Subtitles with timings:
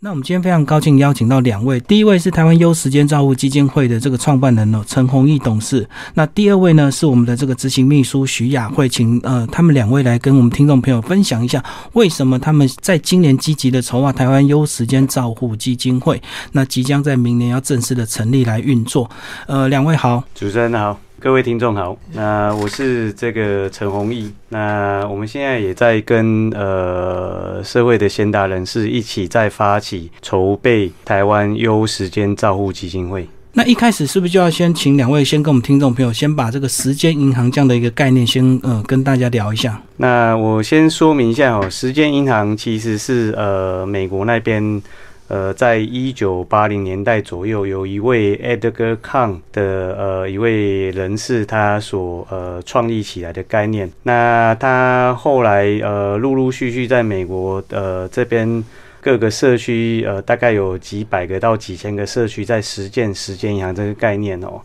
[0.00, 5.88] 那我们今天非常高兴邀请到两位，第一位是台湾优时间照护基金会的这个创办人哦，陈宏毅董事。
[6.14, 11.60] 那第二位呢是我们的这个执行秘书徐雅慧，请呃他们两位来跟我们听众朋友分享一下，
[11.94, 16.22] 为什么他们在今年积极的筹划台湾优时间照护基金会，
[16.52, 19.10] 那即将在明年要正式的成立来运作。
[19.48, 20.96] 呃，两位好，主持人好。
[21.20, 33.26] 各位听众好，那我是这个陈宏毅，那我们现在也在跟呃社会的贤达人士一起在发起筹备台湾优时间照护基金会。
[33.52, 39.82] 那一开始是不是就要先请两位先跟我们听众朋友先把这个时间银行这样的一个概念先呃跟大家聊一下？
[39.96, 44.80] 那我先说明一下哦，时间银行其实是呃美国那边。
[45.28, 53.90] 呃，在一九八零年代左右，有一位 Edgar Kang 的呃一位人士，他所呃创立起来的概念。
[54.02, 58.64] 那他后来呃陆陆续续在美国呃这边
[59.02, 64.60] 各个社区呃大概有几百个到几千个社区在实践时间银行这个概念哦。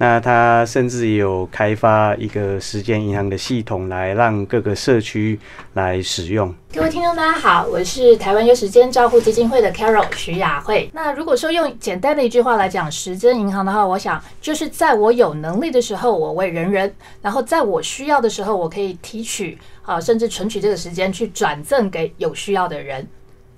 [0.00, 5.36] 那他甚至也有开发一个时间银行的系统，来让各个社区
[5.72, 6.54] 来使用。
[6.72, 10.88] 各位听众，大家好，我是台湾优时间照护基金会的 Carol 徐雅慧。
[10.92, 16.88] 那如果说用简单的一句话来讲，时间银行的话，我想就是在我有能力的时候，我为人人；
[17.20, 23.04] 然后在我需要的时候，我可以提取啊，甚至存取这个时间去转赠给有需要的人。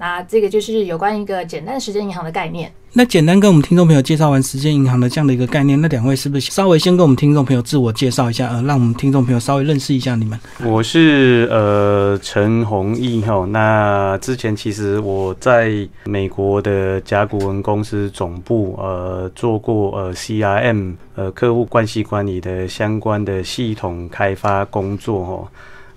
[0.01, 2.73] 那这个就是有关一个简单时间银行的概念。
[2.95, 10.41] 那简单跟我们听众朋友介绍完时间银行的这样的一个概念，那两位是不是稍微先跟我们听众朋友自我介绍一下，呃，让我们听众朋友稍微认识一下你们？
[10.65, 25.53] 我是呃陈宏毅哈，那之前其实我在美国的甲骨文公司总部呃做过呃 CRM 呃客户关系管理的相关的系统开发工作哈。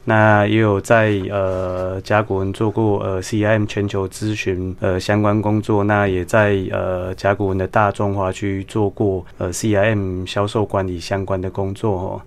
[0.06, 12.22] 那也有在呃甲骨文做过呃 CIM 全球咨询呃相关工作，那也在呃甲骨文的大中华区做过呃 CIM 销售管理相关的工作哦。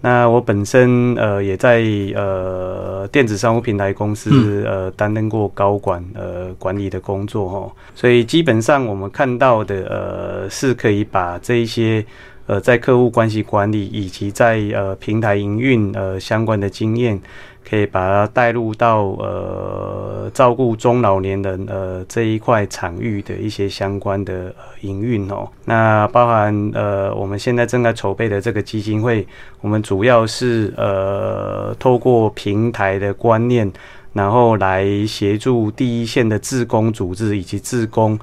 [0.00, 1.82] 那我本身呃也在
[2.14, 12.06] 呃电子商务平台公司呃担任过高管呃管理的工作哦，所以基本上我们看到的呃是可以把这一些。
[12.46, 17.20] 呃，在客户关系管理以及在呃平台营运呃相关的经验，
[17.68, 25.48] 可以把它带入到呃照顾中老年人呃这一块场域的一些相关的营运哦。
[25.64, 29.26] 那包含呃我们现在正在筹备的这个基金会，
[29.60, 33.68] 我们主要是呃透过平台的观念，
[34.12, 38.16] 然后来协助第一线的自工组织以及自工。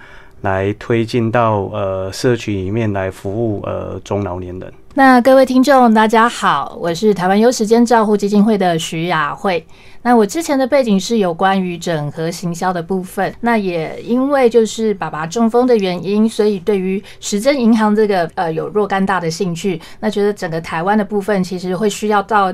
[0.44, 4.72] 来推进到呃社区里面来服务呃中老年人。
[4.94, 9.66] 那各位听众大家好，我是台湾优时间照护基金会的徐雅慧。
[10.04, 13.34] 那我之前的背景是有关于整合行销的部分。
[13.42, 19.82] 那也因为就是爸爸中风的原因，所以对于时间银行这个呃有若干大的兴趣。
[20.00, 22.54] 那觉得整个台湾的部分其实会需要到。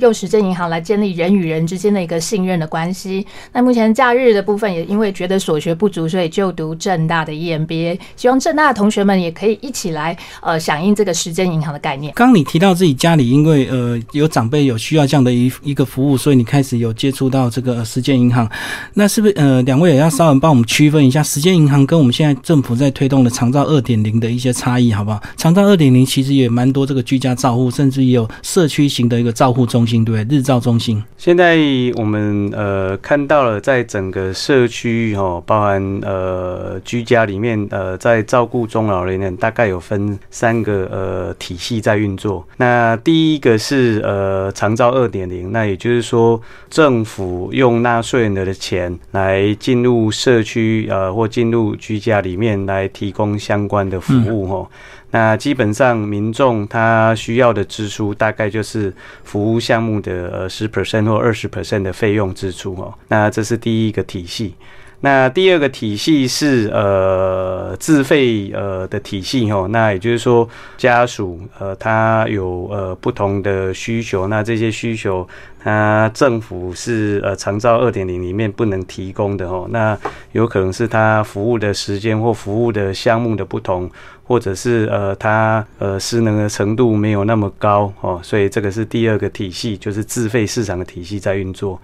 [0.00, 3.26] 用时间银行来建立人与人之间的一个信任的关系。
[3.50, 7.98] 那目前假日的部分也因为觉得所学不足，所以就读正大的 EMBA。
[8.14, 12.12] 希望正大的同学们也可以一起来呃响应这个时间银行的概念。
[12.14, 18.46] 刚你提到自己家里因为呃有长辈有需要这样的一一个服务，所以你开始有接触到这个时间银行。
[18.94, 25.22] 那是不是呃两位也要稍微帮我们区分一下时间银行跟我们现在政府在推动的长照二点零的一些差异，好不好？
[25.38, 29.60] 长照二点零其实也蛮多这个居家照护，甚至也有社区型的一个照护。
[29.70, 31.56] 中心对日照中心，现在
[31.94, 42.44] 我们呃看到了，在整个社区哦，包含呃居家里面呃，在照顾中老年人，大概有分三个呃体系在运作。
[42.56, 46.40] 那第一个是呃长照二点零，那也就是说
[46.80, 54.66] 政府用纳税人的钱来进入社区呃或进入居家里面来提供相关的服务哦。
[55.10, 58.90] 那基本上民众他需要的支出大概就是
[59.24, 62.94] 服务项目的呃十 percent 或二十 percent 的费用支出哦。
[63.08, 64.54] 那这是第一个体系。
[65.00, 69.66] 那第二个体系是呃自费呃的体系哦。
[69.70, 75.26] 那也就是说家属呃他有呃不同的需求，那这些需求
[75.62, 79.66] 他政府是呃长照二点零里面不能提供的哦。
[79.70, 79.98] 那
[80.32, 83.90] 有可能是他服务的时间或服务的项目的不同。
[84.30, 91.80] 或者是呃，他呃失能的程度没有那么高哦，所以这个是第二个体系，就是自费市场的体系在运作。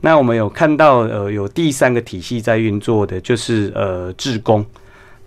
[0.00, 4.64] 那我们有看到呃，有第三个体系在运作的，就是呃，志工。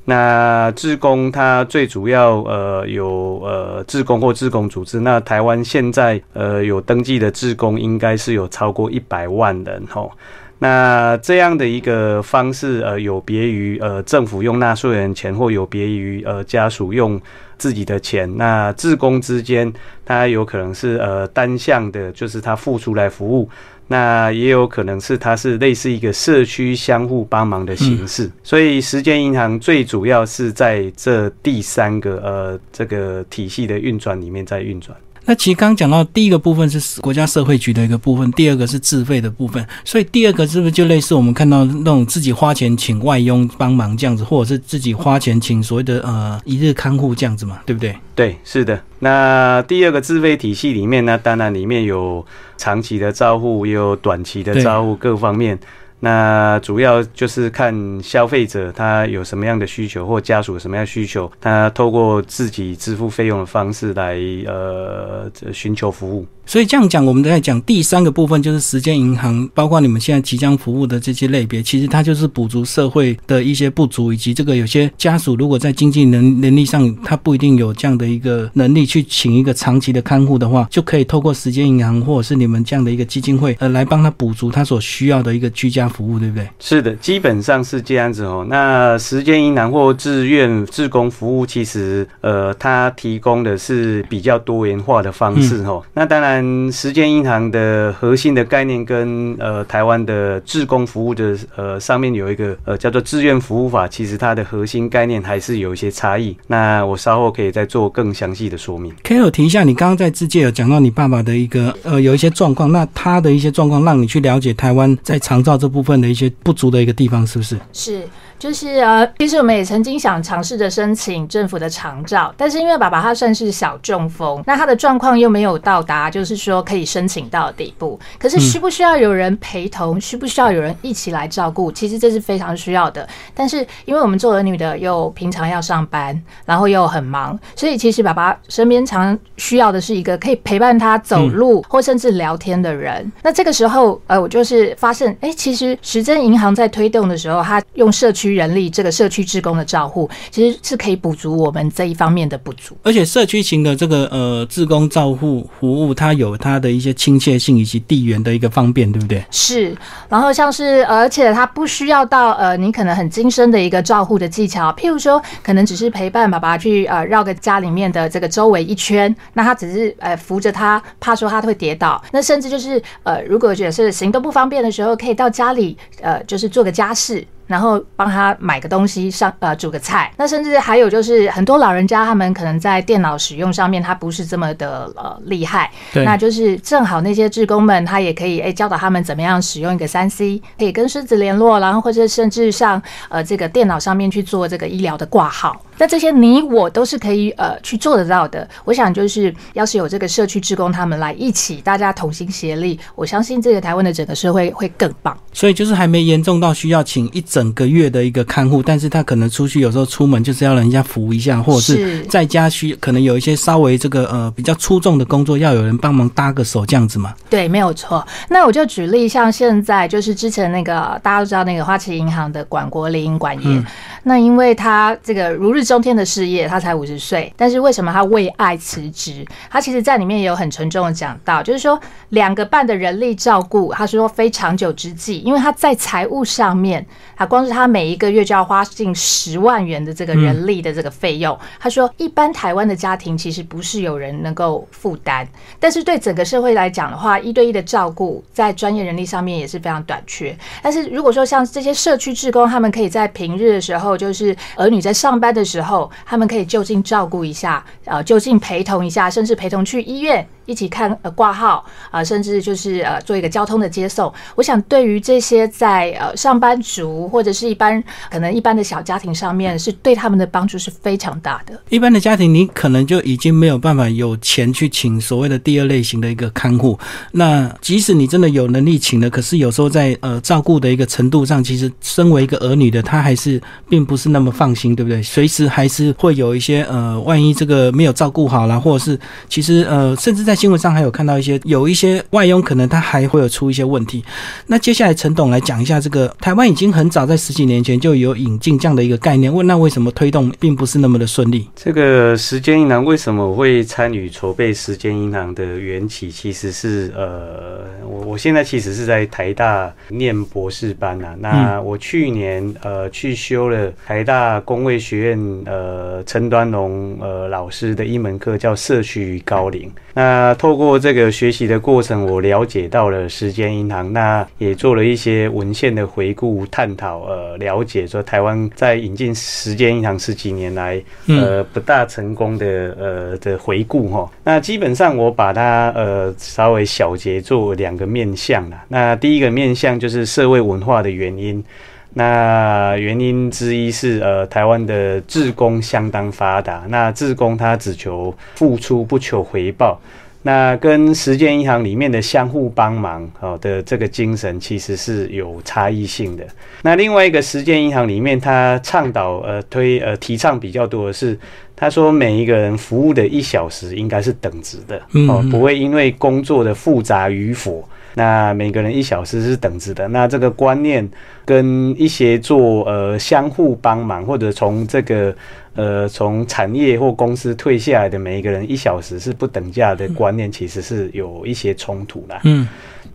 [0.06, 5.00] 那志工它最主要呃有呃志工或志工组织。
[5.00, 10.12] 那台湾现在呃有登记的志工应该是有超过一百万人吼。
[10.58, 17.22] 那这样的一个方式，呃，有别于呃政府用纳税人钱，或有别于呃家属用
[17.58, 18.30] 自己的钱。
[18.36, 19.72] 那志工之间，
[20.04, 23.48] 它有可能是呃单向的，就是他付出来服务。
[23.90, 28.32] 那也有可能是它是类似一个社区相互帮忙的形式。
[28.44, 34.96] 所以时间银行最主要是在这第三个呃这个体系的运转里面在运转。
[35.30, 47.96] 那其实刚刚讲到第一个部分是国家社会局的一个部分，第二个是自费的部分，所以第二个是不是就类似我们看到那种自己花钱请外佣帮忙这样子，或者是自己花钱请所谓的呃一日看护这样子嘛，对不对？
[48.16, 48.82] 对，是的。
[48.98, 52.26] 那第二个自费体系里面呢，当然里面有
[52.58, 55.60] 长期的照护，也有短期的照护，各方面。
[56.00, 64.18] 那主要就是看消费者他有什么样的需求，或家属什么样需求，他透过自己支付费用的方式来
[64.48, 66.26] 呃寻求服务。
[66.50, 86.50] 所以这样讲，我们在讲第三个部分，就是时间银行，包括你们现在即将服务的这些类别，其实它就是补足社会的一些不足，以及这个有些家属如果在经济能能力上，他不一定有这样的一个能力去请一个长期的看护的话，就可以透过时间银行或者是你们这样的一个基金会，呃，来帮他补足他所需要的一个居家服务，对不对？
[86.60, 88.44] 是的，基本上是这样子哦。
[88.50, 95.84] 那时间银行或志愿志工服务，其实呃，它提供的是比较多元化的方式哦。
[95.94, 96.39] 那当然。
[96.42, 106.36] 嗯，时间银行的核心的概念跟呃台湾的志工服务的呃上面有一个呃叫做志愿服务法，其实它的核心概念还是有一些差异。
[106.48, 108.94] 那我稍后可以再做更详细的说明。
[109.04, 117.58] 可以提一下，你刚刚在自介有讲到你爸爸的一个呃有一些状况，那他的一些状况让你去了解台湾在长照这部分的一些不足的一个地方，是不是？
[117.74, 118.04] 是。
[118.40, 128.00] 就是呃，其实我们也曾经想尝试着申请政府的长照，但是因为爸爸他算是小中风，那他的状况又没有到达，就是说可以申请到底部。
[128.18, 130.00] 可是需不需要有人陪同？
[130.00, 131.70] 需不需要有人一起来照顾？
[131.70, 133.06] 其实这是非常需要的。
[133.36, 143.12] 但是因为我们做儿女的又平常要上班，然后又很忙，所以其实爸爸身边常需要的是一个可以陪伴他走路或甚至聊天的人。
[143.22, 148.29] 那这个时候，呃，我就是发现，哎，其实时针银行在推动的时候，他用社区。
[148.36, 152.78] 人力这个社区职工的照护，其实是可以补足我们这一方面的不足。
[152.84, 159.24] 而且社区型的这个呃职工照护服务，它有它的一些亲切性以及地缘的一个方便，对不对？
[159.32, 159.76] 是。
[160.08, 172.02] 然后像是，而且它不需要到呃你可能很精深的一个照护的技巧，譬如说可能只是陪伴爸爸去呃绕个家里面的这个周围一圈，那他只是呃扶着他，怕说他会跌倒。
[172.12, 177.26] 那甚至就是呃如果觉得是行动不方便的时候，可以到家里呃就是做个家事。
[177.50, 192.80] 然后帮他买个东西上呃煮个菜，那甚至还有就是很多老人家他们可能在电脑使用上面他不是这么的呃厉害，那就是正好那些职工们他也可以哎教导他们怎么样使用一个三 C，可以跟狮子联络，然后或者甚至上
[193.10, 195.60] 呃这个电脑上面去做这个医疗的挂号。
[195.80, 198.48] 那这些你我都是可以呃去做得到的。
[198.66, 205.18] 我想就是要是有这个社区职工他们来一起，大家同心协力，我相信这个台湾的整个社会会更棒。
[205.32, 217.14] 所以就是还没严重到需要请一整个月的一个看护，但是他可能出去有时候出门就是要人家扶一下，或者是在家需可能有一些稍微这个呃比较出众的工作，要有人帮忙搭个手这样子嘛。
[217.30, 218.06] 对，没有错。
[218.28, 223.64] 那我就举例，像现在就是之前那个大家都知道那个花旗银行的管国林管业，
[224.04, 225.70] 那因为他这个如日。
[225.70, 229.24] 中天的事业，他才五十岁，但是为什么他为爱辞职？
[229.52, 231.80] 他其实在里面也有很沉重的讲到，就是说
[232.10, 236.84] 两个半的人力照顾，他说非长久之计，因为他在财务上面，
[237.16, 241.38] 他光是他每一个月就要花近十万元的这个人力的这个费用。
[241.60, 245.26] 他说，一般台湾的家庭其实不是有人能够负担，
[245.60, 250.36] 但是对整个社会来讲的话，一对一的照顾在专业人力上面也是非常短缺。
[250.62, 255.90] 但是如果说像这些社区职工，他们可以在平日的时候，就是儿女在上班的时候。
[256.06, 260.28] 他们可以就近照顾一下，呃，就近陪同一下，甚至陪同去医院。
[260.50, 264.12] 一起看呃挂号啊，甚至就是呃做一个交通的接送。
[264.36, 271.54] 我想对于这些在呃上班族或者是一般可能一般的小家庭上面，是对他们的帮助是非常大的。
[271.70, 276.80] 一般的家庭，你可能就已经没有办法有钱去请所谓的第二类型的一个看护。
[277.12, 283.40] 那即使你真的有能力请了，可是有时候在呃照顾的一个程度上，其实身为一个儿女的他还是
[283.70, 285.04] 并不是那么放心，对不对？
[285.04, 294.02] 随时还是会有一些呃，万一这个没有照顾好啦，或者是其实呃，甚至在新闻上还有看到一些有一些外佣，可能他还会有出一些问题。
[294.48, 301.46] 那接下来陈董来讲一下这个台湾已经很早在十几年前就有引进这样的一个概念，问那为什么推动并不是那么的顺利？
[301.58, 311.16] 这个时间银行为什么会参与筹备时间银行的缘起，其实是呃，我我现在其实是在台大念博士班呐。
[311.20, 319.70] 那我去年呃去修了台大工卫学院呃陈端龙呃老师的一门课，叫社区高龄。
[319.94, 332.46] 那透过这个学习的过程，我了解到了时间银行，那也做了一些文献的回顾探讨，呃，了解说台湾在引进时间银行十几年来，呃，不大成功的
[332.80, 334.12] 呃的回顾哈。
[334.24, 338.64] 那基本上我把它呃稍微小结做两个面向啦。
[338.68, 341.44] 那第一个面向就是社会文化的原因。
[341.92, 346.64] 那原因之一是，呃，台湾的志工相当发达。
[346.70, 349.82] 那志工他只求付出，不求回报。
[350.22, 356.28] 那跟时间银行里面的相互帮忙，哦的这个精神，其实是有差异性的。
[356.62, 361.18] 那另外一个时间银行里面，他倡导，呃，推，呃，提倡比较多的是，
[361.56, 367.68] 他说每一个人服务的一小时应该是等值的，哦，不会因为工作的复杂与否。
[367.96, 370.88] 那每个人一小时是等值的，那这个观念
[371.26, 375.14] 跟一些做呃相互帮忙，或者从这个
[375.56, 382.22] 呃从产业或公司退下来的每一个人一小时是不等价的观念，其实是有一些冲突啦。
[382.24, 382.48] 嗯，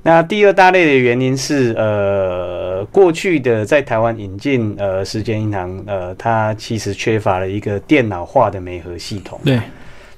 [0.03, 9.41] 那第二大类的原因是呃过去的在台湾引进呃时间银行呃它其实缺乏了一个电脑化的媒合系统。
[9.45, 9.59] 对。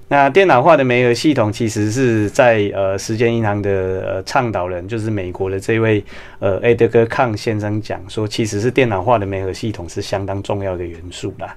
[0.09, 6.05] 那电脑化的媒合系统，其实是在呃时间银行的呃倡导人，就是美国的这位
[6.39, 11.57] 呃埃德哥康先生讲说，其实是电脑化的媒合系统是相当重要的元素啦。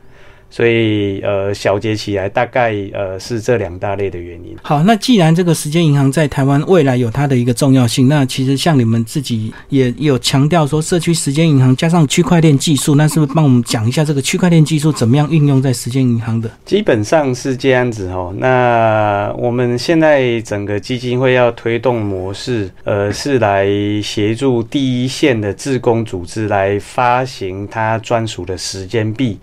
[0.49, 4.57] 所以，呃，小结起来大概呃是这两大类的原因。
[4.63, 16.49] 好，那既然这个时间银行在台湾未来有它的一个重要性，那其实像你们自己也有强调说，社区时间银行加上区块链技术，那是不是帮我们讲一下这个区块链技术怎么样运用在时间银行的？
[16.65, 18.33] 基本上是这样子哦。
[18.37, 23.67] 那我们现在整个基金会要推动模式，呃，是来
[24.01, 29.37] 协助第一线的自工组织来发行它专属的时间币。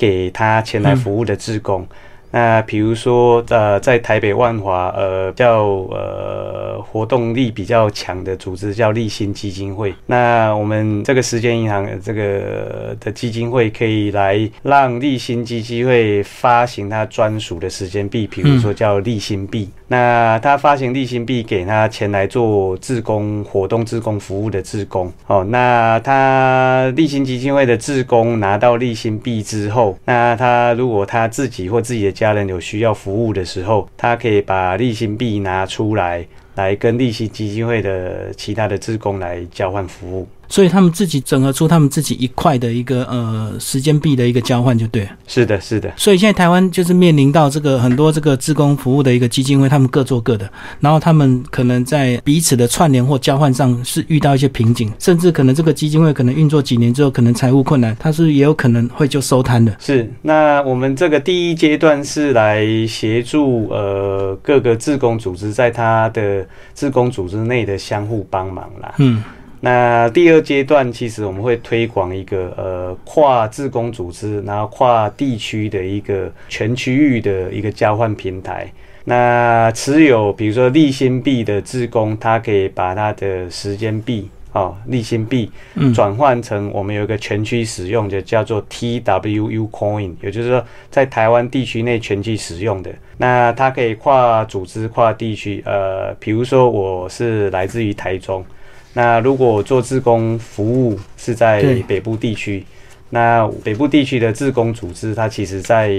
[0.00, 1.86] 给他前来服务的职工。
[2.30, 9.94] 那比如说，呃，在台北万华，呃，叫呃活动力比较强的组织叫立新基金会。
[10.06, 19.68] 那我们这个时间银行这个的基金会可以来让立新基金会发行它专属的时间币，比如说叫立新币。
[19.88, 25.12] 那他发行立新币给他前来做志工活动、志工服务的志工。
[25.26, 36.22] 哦，那他立新基金会的志工拿到立新币之后，那他如果他自己或自己的家人有需要服务的时候，他可以把利息币拿出来，
[36.54, 40.28] 来跟利息基金会的其他的职工来交换服务。
[40.50, 45.08] 所以他们自己整合出他们自己一块的一个呃时间币的一个交换就对。
[45.26, 45.90] 是的，是的。
[45.96, 59.72] 所以现在台湾就是面临到这个很多这个自工服务的一个基金会，他们各做各的，然后他们可能在彼此的串联或交换上是遇到一些瓶颈，甚至可能这个基金会可能运作几年之后，可能财务困难，它是也有可能会就收摊的。
[59.78, 60.12] 是。
[60.22, 68.94] 那我们这个第一阶段是来协助呃各个自工组织在他的自工组织内的相互帮忙啦。
[68.98, 69.22] 嗯。
[69.62, 78.66] 那第二阶段，其实我们会推广一个呃跨自工组织，然后跨地区的一个全区域的一个交换平台。
[79.04, 85.50] 那持有比如说立新币的自工，他可以把他的时间币哦立新币
[85.94, 92.90] 转换成我们有一个全区使用的叫做 TWU Coin，也就是说在台湾地区内全区使用的。
[93.18, 98.42] 那它可以跨组织、跨地区，呃，比如说我是来自于台中。
[98.92, 102.64] 那如果做自工服务是在北部地区，
[103.08, 105.94] 那北部地区的自工组织，它其实在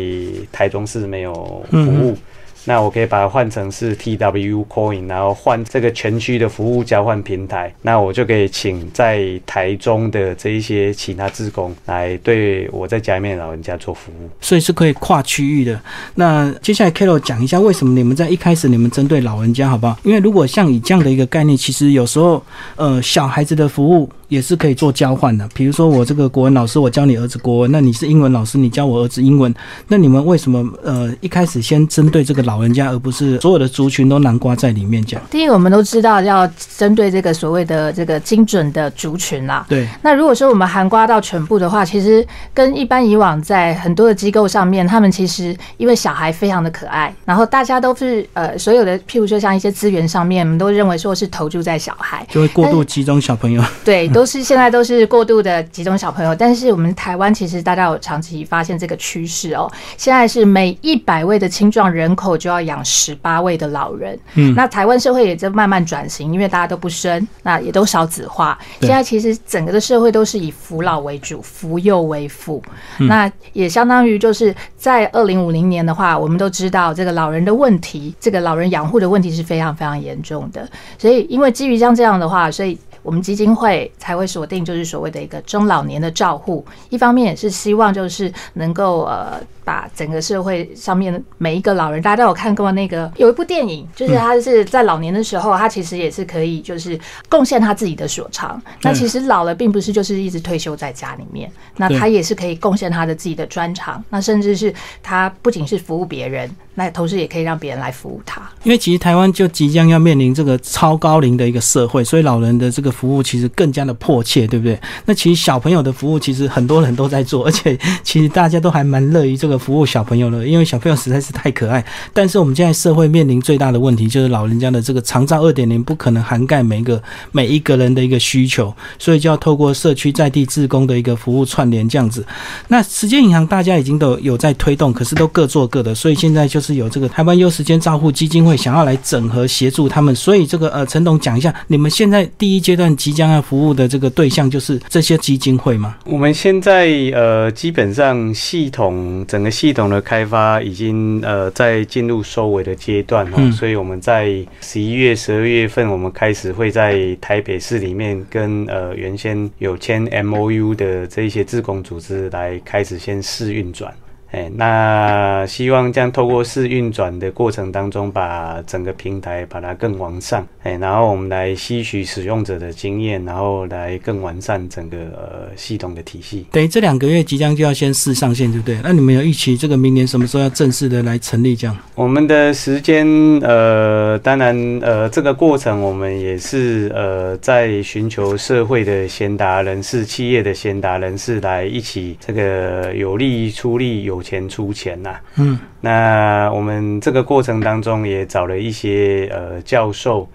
[0.52, 1.34] 台中市没有
[1.70, 2.18] 服务。
[2.66, 15.80] 那我可以把它换成是 TW Coin，然后换这个全区的服务交换平台，那我就可以请在台中的这一些其他职工来对我在家里面老人家做服务，所以是可以跨区域的。
[16.16, 19.98] 那接下来 Carol 讲一下为什么你们在一开始你们针对老人家好不好？
[20.04, 22.44] 因为如果像以这样的一个概念，其实有时候
[22.76, 24.10] 呃小孩子的服务。
[24.32, 29.54] 也是可以做交换的，比如说我这个国文老师，我教你儿子国文，那你是英文老师，你教我儿子英文，
[29.90, 35.22] 那你们为什么呃一开始先针对这个老人家，而不是所有的族群都南瓜在里面讲。
[35.30, 36.46] 第一个，我们都知道要
[36.78, 39.66] 针对这个所谓的这个精准的族群啦。
[39.70, 39.88] 对。
[40.02, 53.64] 那如果说我们含瓜到全部的话，其实跟一般以往在很多的机构上面，他们其实因为小孩非常的可爱，然后大家都是呃所有的，譬如说像一些资源上面，我们都认为说是投注在小孩，就会过度集中小朋友。
[53.86, 56.34] 对， 都是现在都是过度的集中小朋友。
[56.36, 64.18] 但是我们台湾其实大家有长期发现这个趋势哦，现在是每一百位的青壮人口就要养十八位的老人。
[64.34, 68.58] 嗯，那台湾社会也在慢慢转型，因为大家都不生，那也都少子化。
[68.80, 72.62] 现在其实整个的社会都是以扶老为主，扶幼为辅。
[72.98, 80.68] 那也相当于就是在二零五零年的话，我们都知道这个老人的问题，这个老人养护的问题是非常非常严重的。
[80.98, 82.76] 所以因为基于像这样的话，所以。
[83.04, 86.66] 我们基金会才会锁定，就是所谓的一个中老年的照护。
[86.90, 98.62] 一方面也是希望，就是能够呃，把整个社会上面每一个老人，大家都有看过那个有一部电影，就是他是在老年的时候，他其实也是可以就是贡献他自己的所长。
[98.82, 104.04] 那其实老了并不是就是一直退休在家里面，那他也是可以贡献他的自己的专长。
[104.10, 106.50] 那甚至是他不仅是服务别人。
[106.74, 114.80] 那同时也可以让别人来服务他，因为其实台湾就即将要面临这个超高龄的一个社会，所以老人的这个服务其实更加的迫切，对不对？
[115.06, 121.86] 那其实小朋友的服务其实很多人都在做， 而且其实大家都还蛮乐于这个服务小朋友的，因为小朋友实在是太可爱。
[122.14, 132.26] 但是我们现在社会面临最大的问题就是老人家的这个长照二点零不可能涵盖每一个每一个人的一个需求，所以就要透过社区在地自工的一个服务串联这样子。
[132.70, 136.62] 那时间银行大家已经都有在推动，可是都各做各的，所以现在就。
[136.62, 145.98] 是有这个台湾优时间照护基金会想要来整合协助他们，所以这个呃，陈董讲一下，你们现在第一阶段即将要服务的这个对象就是这些基金会吗？
[146.06, 163.94] 我们现在呃，基本上系统整个系统的开发已经呃在进入收尾的阶段哦，所以我们在十一月、十二月份，我们开始会在台北市里面跟呃原先有签 M O U 的这一些自工组织来开始先试运转。
[164.32, 170.48] 哎，那希望这样透过试运转的过程当中，把整个平台把它更完善。
[170.64, 176.46] 哎，然后我们来吸取使用者的经验，然后来更完善整个呃系统的体系。
[176.50, 178.78] 等于这两个月即将就要先试上线，对不对？
[178.82, 181.54] 那你们有预期这个明年什么时候要正式的来成立？
[181.54, 181.78] 这样？
[181.96, 183.06] 我们的时间
[183.42, 194.21] 呃，当然呃，这个过程我们也是呃在寻求社会的贤达人士、企业的贤达人士来一起这个有力出力有。
[194.22, 200.30] 钱出钱呐，嗯，那我们这个过程当中也找了一些呃教授、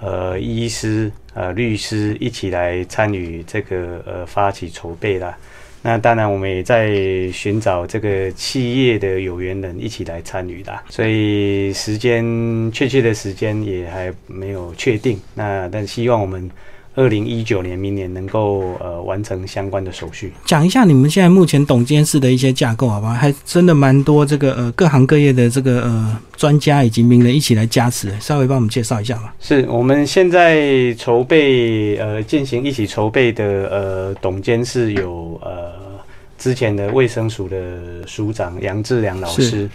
[0.00, 5.36] 呃医师、呃律师一起来参与这个呃发起筹备啦。
[5.82, 6.96] 那当然我们也在
[7.32, 12.24] 寻找这个企业的有缘人一起来参与的，所以时间
[12.70, 15.20] 确切的时间也还没有确定。
[15.34, 16.50] 那但希望我们。
[16.94, 20.32] 二零一九年，明年能够呃完成相关的手续。
[20.44, 23.14] 讲一下你们现在目前董监事的一些架构，好吧？
[23.14, 29.34] 还真的蛮多这个呃各行各业的这个呃专家以及名人一起来加持，稍微帮我们介绍一下吧。
[29.40, 35.72] 是我们现在筹备呃进行一起筹备的呃董监事有呃
[36.36, 39.68] 之前的卫生署的署长杨志良老师。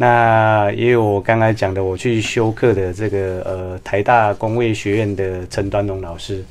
[0.00, 6.44] 那也有我刚才讲的，我去修课的这个呃台大工卫学院的陈端龙老师。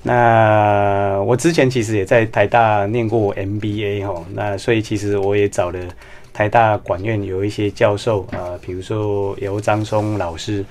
[0.00, 5.78] 那我之前其实也在台大念过 MBA 哈，那所以其实我也找了
[6.32, 10.64] 台大管院有一些教授啊，比如说有张松老师，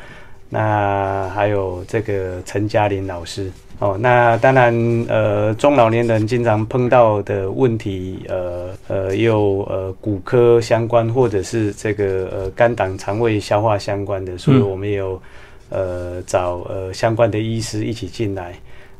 [0.50, 3.52] 那还有这个陈嘉玲老师。
[3.84, 4.74] 哦，那当然，
[5.10, 15.22] 呃，中老年人经常碰到的问题，呃呃，有呃骨科相关，或者是这个呃肝胆肠胃消化相关的，所以我们有
[15.69, 18.54] 呃找呃相关的医师一起进来。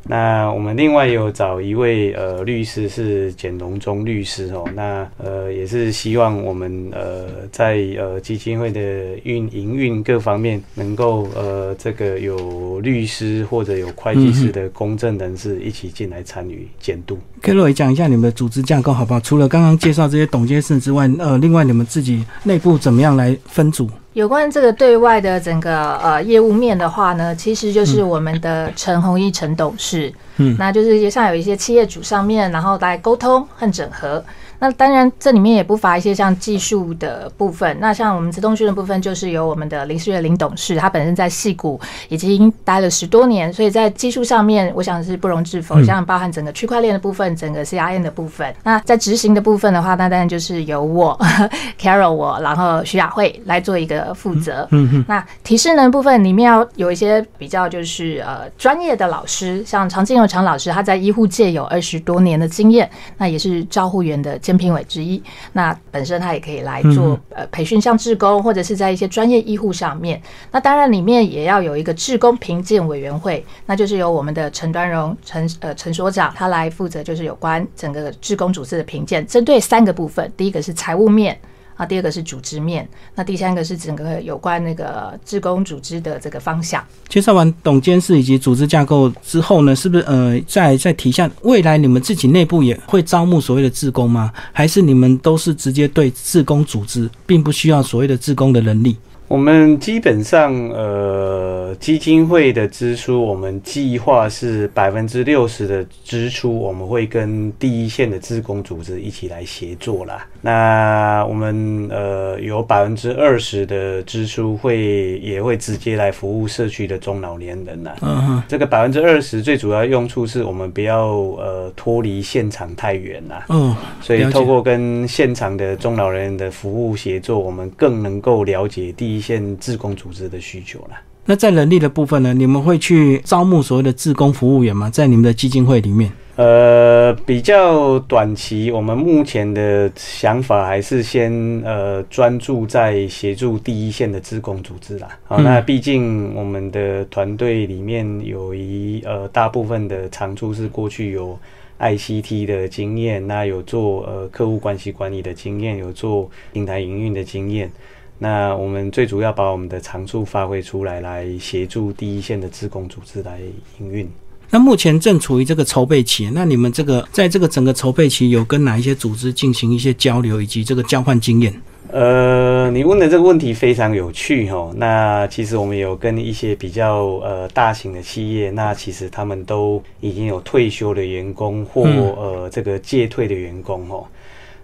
[0.06, 8.82] 那我们另外有找一位呃律师是简龙忠律师哦，那呃也是希望我们呃在呃基金会的
[9.24, 17.18] 运营运各方面能够呃这个有律师或者有会计师的公证人士一起进来参与监督。
[17.42, 19.20] 可以讲一下你们的组织架构好不好？
[19.22, 23.90] 除了刚刚介绍这些董监事之外，呃，另外你们自己内部怎么样来分组？
[24.14, 34.24] 有关这个对外的整个呃业务面的话呢，其实就是我们的陈宏一陈董事，嗯，那就是像有一些企业主上面，然后来沟通和整合。
[34.64, 37.78] 那当然这里面也不乏一些像技术的部分。
[37.82, 45.84] 那像我们自动训练部分，就是由我们的林世月林董事，他本身在戏谷已经待了十多年，所以在技术上面，我想是不容置否。
[45.84, 48.56] 像包含整个区块链的部分，整个 CRM 的部分。
[48.64, 51.20] 那在执行的部分的话，那当然就是由我
[51.78, 54.66] Carol 我，然后徐雅慧来做一个负责。
[54.72, 55.06] 嗯嗯。
[55.10, 65.22] 那提示呢部分里面要有一些比较就是呃专业的老师，像常进友常老师，他在医护界有二十多年的经验，那也是照护员的监评委之一。
[65.54, 70.22] 那本身他也可以来做呃培训，像志工或者是在一些专业医护上面。
[70.52, 81.36] 那当然里面也要有一个志工评鉴委员会，那就是由我们的陈端荣陈呃陈所长他来负责，就是有关整个志工组织的评鉴，针对三个部分，第一个是财务面。
[81.84, 86.82] 啊，第二个是组织面，那第三个是整个有关那个职工组织的这个方向。
[87.10, 94.32] 介绍完董监事以及组织架构之后呢，是不是呃，再再提一下，未来你们自己内部也会招募所谓的职工吗？
[94.54, 98.96] 还是你们都是直接对职工组织，并不需要所谓的职工的能力？
[99.28, 110.26] 我们基本上，呃，基金会的支出，我们计划是百分之六十的支出，我们会跟第一线的自工组织一起来协作啦。
[110.46, 117.96] 那我们呃有百分之二十的支出会也会直接来服务社区的中老年人呐。
[118.02, 123.42] 嗯这个百分之二十最主要用处是我们不要呃脱离现场太远呐。
[123.50, 123.76] 嗯。
[124.00, 129.24] 所以透过跟现场的中老年人的服务协作，我们更能够了解第一。
[129.24, 130.98] 线自工组织的需求了。
[131.26, 132.34] 那在人力的部分呢？
[132.34, 134.90] 你们会去招募所谓的自工服务员吗？
[134.90, 136.12] 在你们的基金会里面？
[136.36, 141.32] 呃，比较短期，我们目前的想法还是先
[141.64, 145.08] 呃专注在协助第一线的自工组织啦。
[145.26, 151.38] 好，那毕竟我们的团队里面有一呃大部分的长处是过去有
[151.80, 157.72] ICT 的经验，那有做呃客户关系管理的经验，有做平台营运的经验。
[158.18, 163.40] 那我们最主要把我们的长处发挥出来，来协助第一线的自工组织来
[163.80, 164.10] 营运。
[164.50, 171.54] 那目前正处于这个筹备期，那你们这个在这个整个筹备期有跟哪一些组织进行一些交流，以及这个交换经验？
[171.92, 174.74] 呃，你问的这个问题非常有趣哦。
[174.78, 184.06] 那其实我们有跟一些比较呃大型的企业，那其实他们都已经有退休的员工或呃这个借退的员工哦。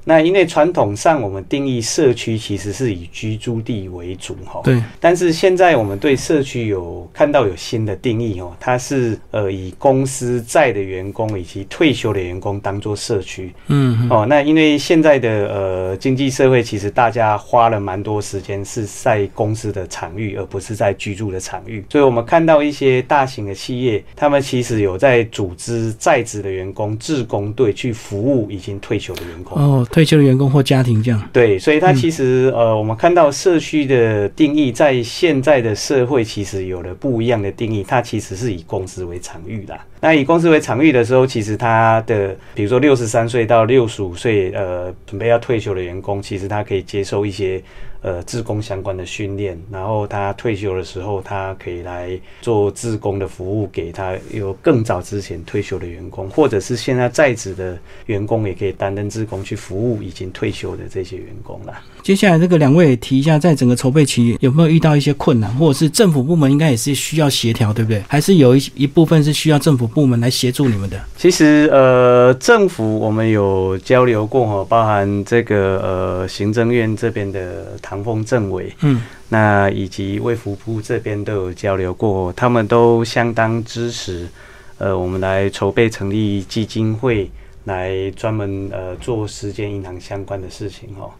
[0.09, 4.81] 那因为传统上我们定义社区其实是以居住地为主哈，对。
[4.99, 14.25] 但是现在我们对社区有看到有新的定义哦，它是呃以公司在的员工以及退休的员工当做社区，嗯哦。
[14.27, 29.87] 那因为现在的呃经济社会，其实大家花了蛮多时间是在公司的场域，而不是在居住的场域，所以我们看到一些大型的企业，他们其实有在组织在职的员工志工队去服务已经退休的员工哦。
[29.99, 39.77] 退休的员工或家庭这样，对，所以它其实呃，我们看到社区的定义在现在的社会其实有了不一样的定义，它其实是以公司为场域啦。
[39.99, 47.61] 那以公司为场域的时候，其实他的比如说六十三岁到六十五岁，呃，准备要退休的员工，其实他可以接受一些。
[48.01, 61.83] 呃，自工相关的训练，然后他退休的时候，他可以来做自工的服务，给他有更早之前退休的员工，或者是现在在职的员工，也可以担任自工去服务已经退休的这些员工啦。
[62.09, 68.03] 接下来这个两位提一下，在整个筹备期有没有遇到一些困难，或者是政府部门应该也是需要协调，对不对？
[68.07, 70.99] 还是有一一部分是需要政府部门来协助你们的？
[71.15, 77.77] 其实呃，政府我们有交流过哈，包含这个呃行政院这边的。
[77.79, 84.27] 唐风政委，嗯，那以及卫福部这边都有交流过，他们都相当支持，
[84.79, 87.29] 呃，我们来筹备成立基金会，
[87.65, 91.11] 来专门呃做时间银行相关的事情哦。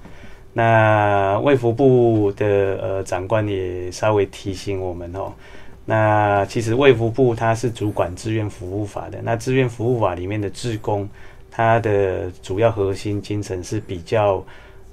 [0.53, 2.45] 那卫福部的
[2.81, 5.31] 呃长官也稍微提醒我们哦，
[5.85, 11.07] 那其实卫福部它是主管志愿服务法的，那志愿服务法里面的志工，
[11.49, 14.43] 它的主要核心精神是比较。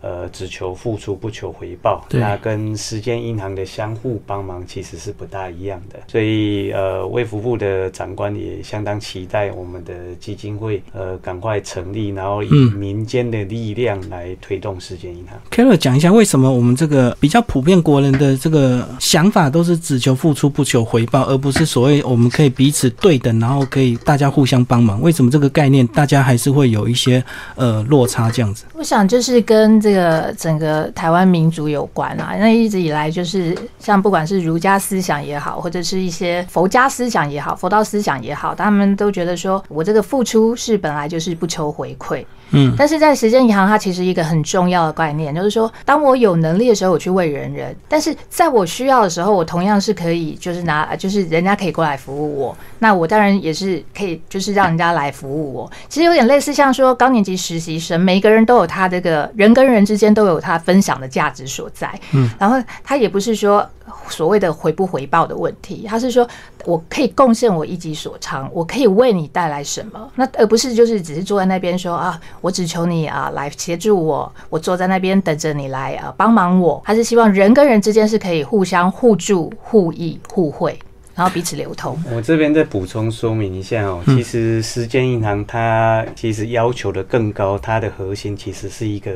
[0.00, 5.98] 呃，只求付出不求回报，那跟时间银行的相互帮忙其实是不大一样的。
[6.06, 15.38] 所以，呃，卫福部的长官也相当期待我们的基金会，呃，赶快成立，然后以民间的力量来推动时间银行。
[15.50, 25.00] Carol 讲一下，为什么我们这个比较普遍国人的这个想法都是只求付出不求回报，而不是所谓我们可以彼此对等，然后可以大家互相帮忙？
[25.00, 27.22] 为什么这个概念大家还是会有一些
[27.56, 28.64] 呃落差这样子？
[28.74, 30.16] 我想就是跟这个。
[30.36, 42.24] 整个台湾民族有关啊，那一直以来就是像不管是儒家思想也好，或者是一些佛家思想也好，佛道思想也好，他们都觉得说我这个付出是本来就是不求回馈。
[42.50, 52.56] 嗯，但是在时间银行，它其实一个很重要的概念，就是说，当我有能力的时候，我去为人人；但是在我需要的时候，我同样是可以，就是拿，就是人家可以过来服务我。
[52.78, 55.70] 那我当然也是可以，就是让人家来服务我。
[55.88, 61.92] 其实有点类似，像说高年级实习生，每一个人都有他这个人跟人之间都有他分享的价值所在。
[62.12, 63.68] 嗯，然后他也不是说
[64.08, 66.28] 所谓的回不回报的问题，他是说
[66.64, 76.82] 我可以贡献我一己所长，我可以为你带来什么，那而不是就是只是坐在那边说啊，我只求你啊来协助我，我坐在那边等着你来啊帮忙我。
[76.84, 80.78] 他是希望人跟人之间是可以互相互助、互益、互惠。
[81.14, 81.98] 然后彼此流通。
[82.14, 89.12] 我这边再补充说明一下哦，其实时间银行它其实要求的更高，它的核心其实是一个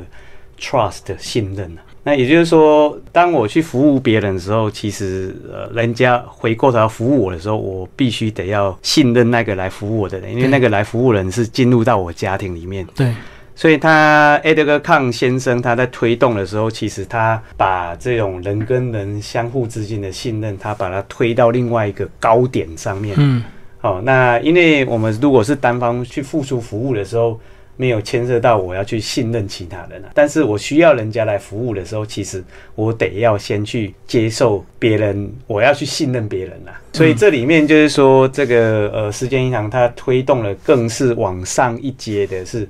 [0.58, 12.86] trust 信任那也就是说，当我去服务别人的时候，其实呃，人家回过头要服务我的时候，我必须得要信任那个来服务我的人，因为那个来服务人是进入到我家庭里面。
[12.94, 13.12] 对。
[13.54, 23.14] 所以他 Edgar 康先生他在推动的时候，其实他把这种人跟人相互之间的信任，他把它推到另外一个高点上面。
[23.18, 23.44] 嗯，
[23.78, 27.38] 好，那因为我们如果是单方去付出服务的时候，
[27.80, 36.76] 没有牵涉到我要去信任其他人啊，但是我需要人家来服务的时候，其实我得要先去接受别人，我要去信任别人啊。
[36.92, 42.68] 所以这里面就是说，这个呃，时间银行它推动了更是往上一阶的是。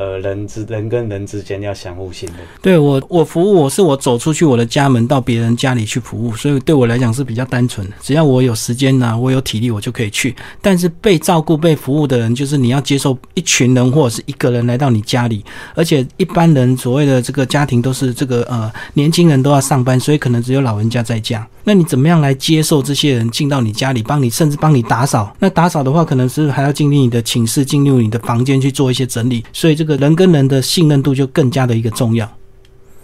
[0.00, 2.38] 呃，人之人跟人之间要相互信任。
[2.62, 7.92] 对我，我服务我是我走出去我的家门到别人家里去服务，所以对我来讲是比较单纯的。
[8.00, 10.34] 只要我有时间呢，我有体力，我就可以去。
[10.62, 21.46] 但是被照顾、被服务的人，就是你要接受一群人或者是一个人来到你家里，而且一般人所谓的这个家庭都是这个呃年轻人都要上班，所以可能只有老人家在家。
[21.62, 25.36] 那你怎么样来接受这些人进到你家里，帮你甚至帮你打扫？
[25.38, 29.44] 那打扫的话，可能是还要进入你的寝室，进入你的房间去做一些整理。
[29.52, 32.39] 所以这个人跟人的信任度就更加的一个重要。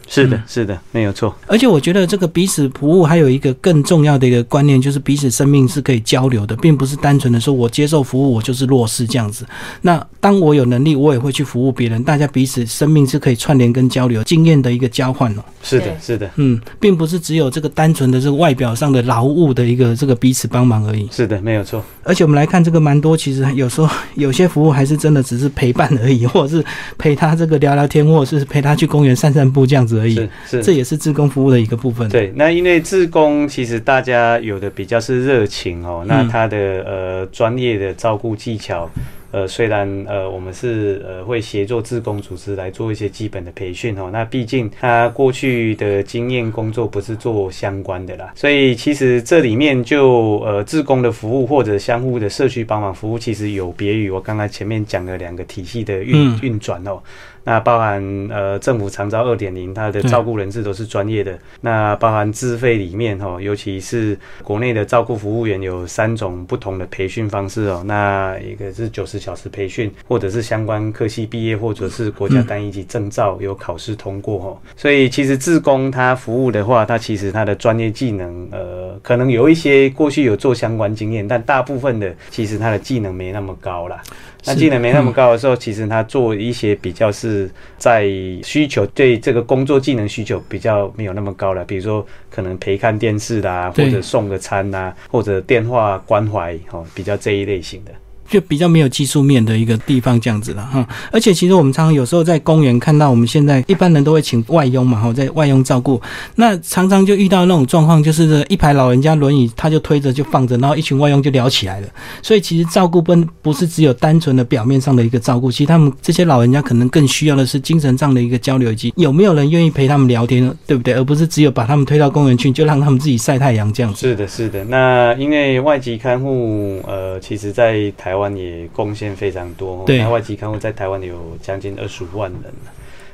[0.08, 1.34] 是的，是的，没有错。
[1.46, 9.44] 而且我觉得这个彼此服务还有一个更重要的一个观念，就是彼此生命是可以交流的，并不是单纯的说我接受服务，我就是弱势这样子。
[9.82, 15.44] 那当我有能力，我也会去服务别人，大家彼此生命是可以串联跟交流，经验的一个交换哦。
[15.62, 21.08] 是的，是的，嗯，并不是只有这个单纯的这个外表上的劳务的一个这个彼此帮忙而已。
[21.10, 21.82] 是的，没有错。
[22.04, 26.64] 而且我们来看这个蛮多，其实有时候有些服务还是真的只是陪伴而已，或者是
[26.96, 30.14] 陪他这个聊聊天，或者是陪他去公园散散步这样子而已。
[30.14, 32.08] 是是，这也是自工服务的一个部分。
[32.08, 38.88] 对，那因为自工其实大家有的比较是热情哦，那他的呃专业的照顾技巧。
[39.32, 56.98] 呃，虽然呃，我们是呃会协作自工组织来做一些基本的培训哦，那毕竟他过去的经验工作不是做相关的啦，所以其实这里面就呃自工的服务或者相互的社区帮忙服务，其实有别于我刚才前面讲的两个体系的运运转哦。
[57.46, 61.38] 那包含呃政府长招二点零，它的照顾人士都是专业的。
[61.60, 67.84] 那包含自费里面哈，尤其是国内的照顾服务员有三种不同的培训方式哦。
[67.86, 74.60] 那一个是九十小时培训，或者是相关科系毕业，或者是国家单一级证照有考试通过哈。
[74.76, 84.02] 所以其实自工他服务的话，他其实他的专业技能呃，可能有一些过去有做相关经验，但大部分的其实他的技能没那么高啦。
[84.46, 88.06] 那技能没那么高的时候，其实他做一些比较是在
[88.42, 97.90] 需求对这个工作技能需求比较没有那么高了，比如说可能陪看电视啦，或者送个餐呐，或者电话关怀，哦，比较这一类型的。
[98.28, 106.00] 就比较没有技术面的一个地方这样子了哈，而且其实我们常常有时候在公园看到，我们现在一般人都会请外佣嘛哈，在外佣照顾，
[106.34, 111.88] 那常常就遇到那种状况，就是一排老人家轮椅他就推着就放着，然后一群外佣就聊起来了。
[112.22, 120.94] 所以其实照顾不不是只有单纯的表面上的一个照顾，其实他们这些老人家可能更需要的是精神上的一个交流，以及有没有人愿意陪他们聊天，对不对？
[120.94, 124.00] 而不是只有把他们推到公园去，就让他们自己晒太阳这样子。
[124.00, 124.64] 是的，是的。
[124.64, 132.50] 那因为外籍看护，呃，其实在台台湾也贡献非常多，那外籍看护在台湾有将近二十五万人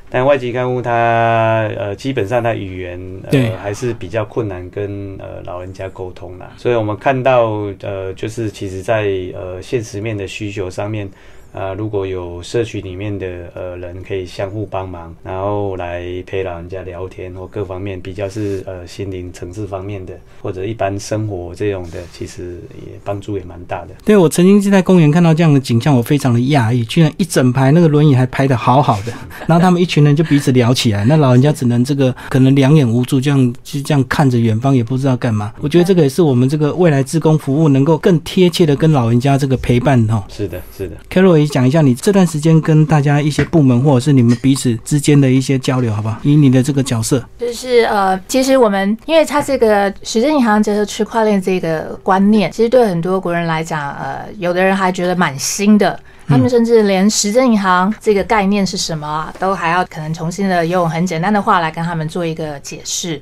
[0.09, 11.11] 但外籍看护他呃基本上他语言呃还是比较困难跟呃老人家沟通啦，所以我们看到呃就是其实在呃现实面的需求上面。
[11.53, 23.89] 啊，如果有社区里面的呃人可以相互帮忙，然后来陪老人家聊天或各方面比较是呃心灵层次方面的，或者一般生活这种的，其实也帮助也蛮大的。
[24.03, 29.13] 对我曾经是在公园看到这样的景象，我非常的讶异，居然一整排那个轮椅还排的好好的，
[29.47, 35.53] 然后他们一群人就彼此聊起来，那老人家只能这个可能两眼无助，这样就这样看着远方，也不知道干嘛。
[35.61, 40.25] 我觉得这个也是我们这个未来职工服务能够更贴切的跟老人家这个陪伴哈。
[40.31, 41.42] 是的，是的，Carol。
[41.43, 46.17] 微讲一下你这段时间跟大家一些部门或者是你们彼此之间的一些交流，好不好？
[46.23, 55.99] 以你的这个角色，就是呃，其实我们因为它这个时间银行结合区块链这个观念，其实对很多国人来讲，呃，有的人还觉得蛮新的。
[56.29, 63.21] 他们甚至连时间银行这个概念是什么，啊都还要可能重新的用很简单的话来跟他们做一个解释。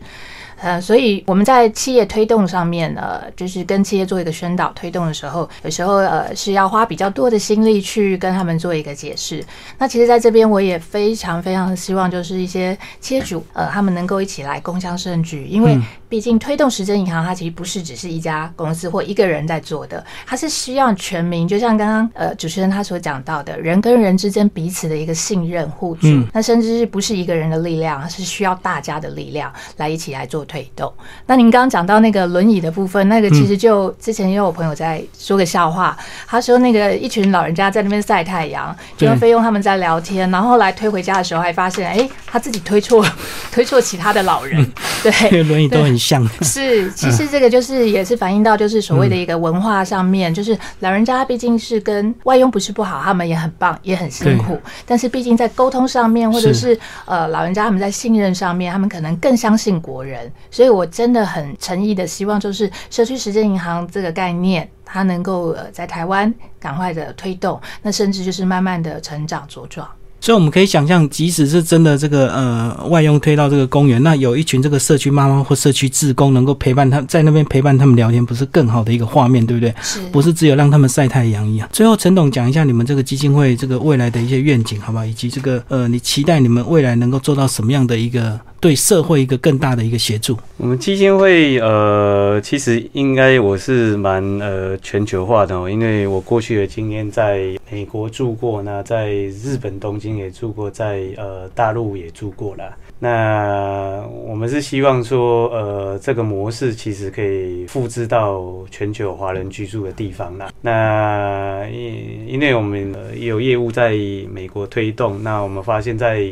[0.62, 9.42] 呃，所以我们在企业推动上面，呢，就是跟企业做一个宣导推动的时候，有时候呃是要花比较多的心力去跟他们做一个解释。
[9.78, 15.78] 那其实在这边我也非常非常希望，就是一些企业主，呃，他们能够一起来共襄盛举，因为
[16.10, 30.44] 毕竟推动时间银行，它其实不是只是一家公司或一个人在做的，它是需要全民，就像刚刚呃主持人他所讲到的，人跟人之间彼此的一个信任互助，那甚至是不是一个人的力量，是需要大家的力量来一起来做。
[30.50, 30.92] 推动。
[31.26, 35.96] 那您刚刚讲到那个轮椅的部分，那个其实就之前也有朋友在说个笑话，
[36.26, 43.06] 他说那个一群老人家在那边晒太阳，就跟菲佣他们在聊天，然后来推回家的时候，还发现哎，他自己推错
[43.52, 44.68] 推错其他的老人，
[45.04, 46.26] 对，轮椅都很像。
[46.42, 60.32] 是，其实这个就是也是反映到就是所谓的一个文化上面，就是老人家毕竟是跟外佣不是不好，他们也很棒，也很辛苦，但是毕竟在沟通上面，或者是呃老人家他们在信任上面，他们可能更相信国人。
[60.50, 69.86] 所以，我真的很诚意的希望，就是社区时间银行这个概念，它能够呃在台湾赶快的推动，那甚至就是慢慢的成长茁壮。
[70.20, 79.74] 所以我们可以想象，即使是真的这个呃外佣推到这个公园，那有一群这个社区妈妈或社区志工能够陪伴他，在那边陪伴他们聊天，不是更好的一个画面，对不对？
[79.80, 81.68] 是，不是只有让他们晒太阳一样？
[81.72, 85.04] 最后，陈董讲一下你们这个基金会这个未来的一些愿景，好不好？
[85.06, 88.38] 以及这个呃，你期待你们未来能够做到什么样的一个？
[88.60, 90.36] 对社会一个更大的一个协助。
[90.58, 102.76] 我们基金会呃，其实应该我是蛮呃全球化的哦，因为我过去的经验在美国住过，那在日本东京也住过，在呃大陆也住过了。
[102.98, 110.52] 那我们是希望说，呃，这个模式其实可以复制到全球华人居住的地方啦。
[110.60, 113.92] 那因因为我们有业务在
[114.30, 116.30] 美国推动，那我们发现在。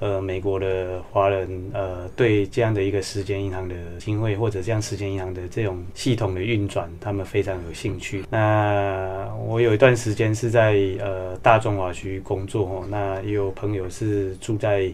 [0.00, 8.22] 呃，美国的华人呃，对这样的一个时间银行的机会，或者这样时间银行的这种系统的运转，他们非常有兴趣。
[8.30, 14.88] 那我有一段时间是在呃大中华区工作哦，那也有朋友是住在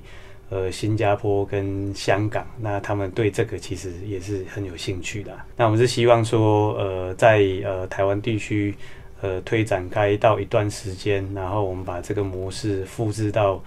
[0.49, 5.33] 呃新加坡跟香港，那他们对这个其实也是很有兴趣的。
[5.55, 8.75] 那我们是希望说，呃，在呃台湾地区
[9.21, 13.63] 呃推展开到一段时间，然后我们把这个模式复制到。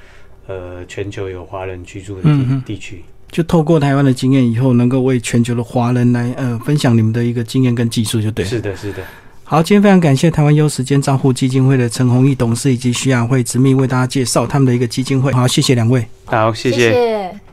[0.48, 8.46] 呃，全球有华人居住的地地区，就透过台湾的经验，以后能够为全球的华人来呃分享你们的一个经验跟技术，就对。
[8.46, 9.04] 是的，是的。
[9.44, 15.32] 好，今天非常感谢台湾优时间账户基金会的陈宏毅董事以及徐雅慧执秘为大家介绍他们的一个基金会。
[15.32, 16.06] 好，谢谢两位。
[16.26, 17.47] 好，谢谢。